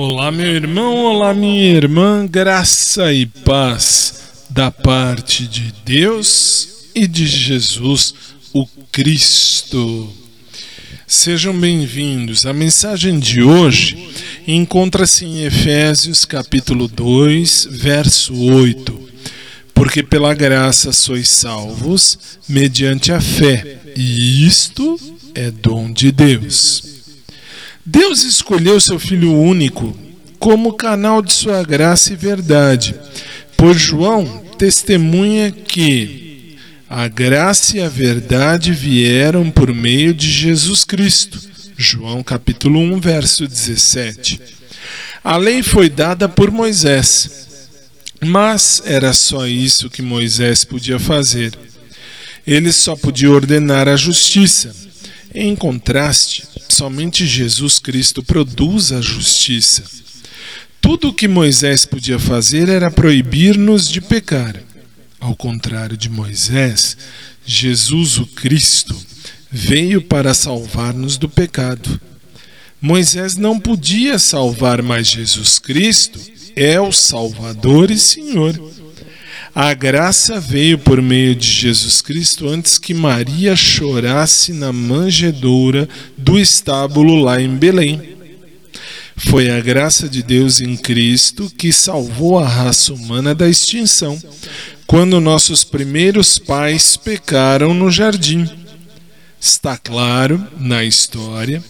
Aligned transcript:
Olá, 0.00 0.30
meu 0.30 0.46
irmão, 0.46 0.94
olá, 1.06 1.34
minha 1.34 1.72
irmã, 1.72 2.24
graça 2.24 3.12
e 3.12 3.26
paz 3.26 4.44
da 4.48 4.70
parte 4.70 5.44
de 5.44 5.74
Deus 5.84 6.68
e 6.94 7.04
de 7.04 7.26
Jesus, 7.26 8.14
o 8.54 8.64
Cristo. 8.92 10.08
Sejam 11.04 11.52
bem-vindos. 11.52 12.46
A 12.46 12.52
mensagem 12.52 13.18
de 13.18 13.42
hoje 13.42 14.08
encontra-se 14.46 15.24
em 15.24 15.42
Efésios 15.42 16.24
capítulo 16.24 16.86
2, 16.86 17.66
verso 17.72 18.40
8. 18.40 19.08
Porque 19.74 20.04
pela 20.04 20.32
graça 20.32 20.92
sois 20.92 21.28
salvos 21.28 22.38
mediante 22.48 23.10
a 23.10 23.20
fé, 23.20 23.80
e 23.96 24.46
isto 24.46 24.96
é 25.34 25.50
dom 25.50 25.92
de 25.92 26.12
Deus. 26.12 26.97
Deus 27.90 28.22
escolheu 28.22 28.78
seu 28.78 28.98
Filho 28.98 29.32
único 29.32 29.96
como 30.38 30.74
canal 30.74 31.22
de 31.22 31.32
sua 31.32 31.62
graça 31.62 32.12
e 32.12 32.16
verdade, 32.16 32.94
pois 33.56 33.80
João 33.80 34.44
testemunha 34.58 35.50
que 35.50 36.58
a 36.86 37.08
graça 37.08 37.78
e 37.78 37.80
a 37.80 37.88
verdade 37.88 38.72
vieram 38.72 39.50
por 39.50 39.72
meio 39.72 40.12
de 40.12 40.30
Jesus 40.30 40.84
Cristo. 40.84 41.40
João 41.78 42.22
capítulo 42.22 42.78
1, 42.78 43.00
verso 43.00 43.48
17. 43.48 44.38
A 45.24 45.38
lei 45.38 45.62
foi 45.62 45.88
dada 45.88 46.28
por 46.28 46.50
Moisés, 46.50 47.46
mas 48.20 48.82
era 48.84 49.14
só 49.14 49.46
isso 49.46 49.88
que 49.88 50.02
Moisés 50.02 50.62
podia 50.62 50.98
fazer. 50.98 51.58
Ele 52.46 52.70
só 52.70 52.94
podia 52.94 53.30
ordenar 53.30 53.88
a 53.88 53.96
justiça. 53.96 54.76
Em 55.34 55.56
contraste, 55.56 56.57
somente 56.74 57.26
Jesus 57.26 57.78
Cristo 57.78 58.22
produz 58.22 58.92
a 58.92 59.00
justiça. 59.00 59.84
Tudo 60.80 61.08
o 61.08 61.12
que 61.12 61.28
Moisés 61.28 61.84
podia 61.84 62.18
fazer 62.18 62.68
era 62.68 62.90
proibir-nos 62.90 63.88
de 63.88 64.00
pecar. 64.00 64.56
Ao 65.20 65.34
contrário 65.34 65.96
de 65.96 66.08
Moisés, 66.08 66.96
Jesus 67.44 68.18
o 68.18 68.26
Cristo 68.26 68.96
veio 69.50 70.00
para 70.02 70.34
salvar-nos 70.34 71.16
do 71.16 71.28
pecado. 71.28 72.00
Moisés 72.80 73.36
não 73.36 73.58
podia 73.58 74.18
salvar, 74.18 74.82
mas 74.82 75.08
Jesus 75.08 75.58
Cristo 75.58 76.20
é 76.54 76.80
o 76.80 76.92
Salvador 76.92 77.90
e 77.90 77.98
Senhor. 77.98 78.58
A 79.54 79.74
graça 79.74 80.38
veio 80.38 80.78
por 80.78 81.02
meio 81.02 81.34
de 81.34 81.50
Jesus 81.50 82.00
Cristo 82.00 82.48
antes 82.48 82.78
que 82.78 82.94
Maria 82.94 83.56
chorasse 83.56 84.52
na 84.52 84.72
manjedoura 84.72 85.88
do 86.28 86.38
estábulo 86.38 87.16
lá 87.16 87.40
em 87.40 87.56
Belém. 87.56 88.18
Foi 89.16 89.48
a 89.48 89.58
graça 89.60 90.06
de 90.06 90.22
Deus 90.22 90.60
em 90.60 90.76
Cristo 90.76 91.50
que 91.56 91.72
salvou 91.72 92.38
a 92.38 92.46
raça 92.46 92.92
humana 92.92 93.34
da 93.34 93.48
extinção, 93.48 94.20
quando 94.86 95.20
nossos 95.20 95.64
primeiros 95.64 96.38
pais 96.38 96.98
pecaram 96.98 97.72
no 97.72 97.90
jardim. 97.90 98.46
Está 99.40 99.78
claro 99.78 100.46
na 100.58 100.84
história 100.84 101.64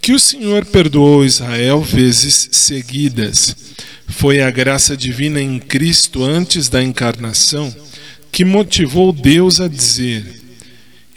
que 0.00 0.12
o 0.12 0.18
Senhor 0.18 0.64
perdoou 0.64 1.22
Israel 1.22 1.82
vezes 1.82 2.48
seguidas 2.50 3.54
foi 4.08 4.40
a 4.40 4.50
graça 4.50 4.96
divina 4.96 5.38
em 5.38 5.58
Cristo 5.58 6.24
antes 6.24 6.70
da 6.70 6.82
encarnação 6.82 7.74
que 8.32 8.42
motivou 8.42 9.12
Deus 9.12 9.60
a 9.60 9.68
dizer: 9.68 10.47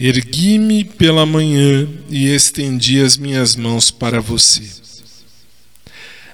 Ergui-me 0.00 0.82
pela 0.82 1.26
manhã 1.26 1.86
e 2.08 2.26
estendi 2.28 3.02
as 3.02 3.18
minhas 3.18 3.54
mãos 3.54 3.90
para 3.90 4.18
você. 4.18 4.62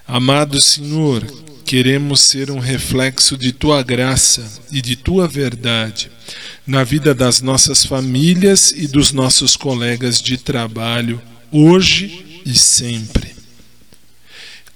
Amado 0.07 0.61
Senhor, 0.61 1.27
queremos 1.65 2.21
ser 2.21 2.49
um 2.49 2.59
reflexo 2.59 3.35
de 3.35 3.51
tua 3.51 3.83
graça 3.83 4.49
e 4.71 4.81
de 4.81 4.95
tua 4.95 5.27
verdade 5.27 6.09
na 6.65 6.85
vida 6.85 7.13
das 7.13 7.41
nossas 7.41 7.85
famílias 7.85 8.71
e 8.71 8.87
dos 8.87 9.11
nossos 9.11 9.57
colegas 9.57 10.21
de 10.21 10.37
trabalho, 10.37 11.21
hoje 11.51 12.41
e 12.45 12.53
sempre. 12.53 13.35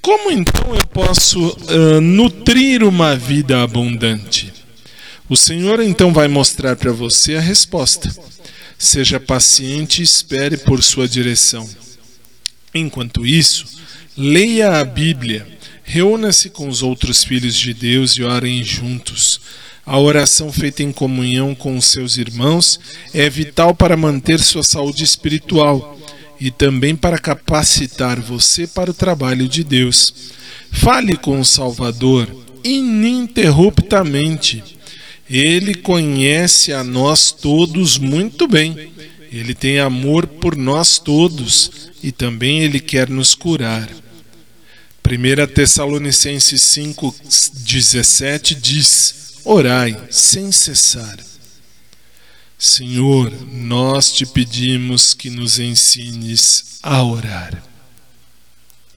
Como 0.02 0.32
então 0.32 0.76
eu 0.76 0.86
posso 0.88 1.48
uh, 1.48 2.02
nutrir 2.02 2.84
uma 2.84 3.16
vida 3.16 3.64
abundante? 3.64 4.52
O 5.30 5.38
Senhor 5.38 5.80
então 5.80 6.12
vai 6.12 6.28
mostrar 6.28 6.76
para 6.76 6.92
você 6.92 7.36
a 7.36 7.40
resposta. 7.40 8.14
Seja 8.82 9.20
paciente 9.20 10.00
e 10.00 10.04
espere 10.04 10.58
por 10.58 10.82
sua 10.82 11.08
direção. 11.08 11.70
Enquanto 12.74 13.24
isso, 13.24 13.68
leia 14.18 14.80
a 14.80 14.84
Bíblia, 14.84 15.48
reúna-se 15.84 16.50
com 16.50 16.68
os 16.68 16.82
outros 16.82 17.24
filhos 17.24 17.56
de 17.56 17.76
Deus 17.76 18.14
e 18.14 18.24
orem 18.24 18.64
juntos. 18.64 19.40
A 19.86 20.00
oração 20.00 20.52
feita 20.52 20.82
em 20.82 20.92
comunhão 20.92 21.54
com 21.54 21.78
os 21.78 21.86
seus 21.86 22.18
irmãos 22.18 22.80
é 23.14 23.30
vital 23.30 23.76
para 23.76 23.96
manter 23.96 24.40
sua 24.40 24.64
saúde 24.64 25.04
espiritual 25.04 26.00
e 26.40 26.50
também 26.50 26.96
para 26.96 27.20
capacitar 27.20 28.20
você 28.20 28.66
para 28.66 28.90
o 28.90 28.96
trabalho 28.96 29.48
de 29.48 29.64
Deus. 29.64 30.12
Fale 30.72 31.16
com 31.16 31.40
o 31.40 31.46
Salvador 31.46 32.28
ininterruptamente. 32.64 34.81
Ele 35.32 35.74
conhece 35.74 36.74
a 36.74 36.84
nós 36.84 37.32
todos 37.32 37.98
muito 37.98 38.48
bem. 38.50 38.92
Ele 39.32 39.56
tem 39.56 39.80
amor 39.80 40.28
por 40.28 40.58
nós 40.58 41.00
todos 41.00 41.90
e 42.04 42.12
também 42.12 42.60
ele 42.60 42.82
quer 42.82 43.10
nos 43.10 43.34
curar. 43.34 43.90
1 45.08 45.48
Tessalonicenses 45.54 46.62
5,17 46.62 48.56
diz: 48.60 49.40
Orai 49.46 49.98
sem 50.10 50.52
cessar. 50.52 51.18
Senhor, 52.58 53.32
nós 53.52 54.12
te 54.12 54.26
pedimos 54.26 55.14
que 55.14 55.30
nos 55.30 55.60
ensines 55.60 56.80
a 56.84 57.02
orar. 57.04 57.71